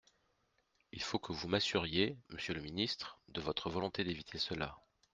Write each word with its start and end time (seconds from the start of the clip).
Il 0.93 1.03
faut 1.03 1.19
que 1.19 1.31
vous 1.31 1.47
m’assuriez, 1.47 2.17
monsieur 2.29 2.55
le 2.55 2.61
ministre, 2.61 3.19
de 3.27 3.39
votre 3.39 3.69
volonté 3.69 4.03
d’éviter 4.03 4.39
cela. 4.39 4.75